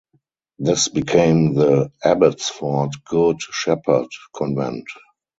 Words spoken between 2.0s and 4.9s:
Abbotsford Good Shepherd Convent.